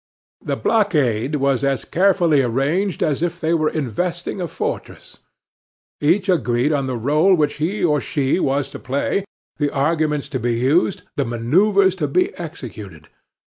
[0.43, 5.19] The blockade was as carefully arranged as if they were investing a fortress.
[6.01, 9.25] Each agreed on the role which he or she was to play,
[9.57, 13.09] the arguments to be used, the maneuvers to be executed.